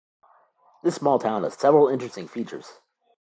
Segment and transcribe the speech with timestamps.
[0.81, 2.73] This small town has several interesting features.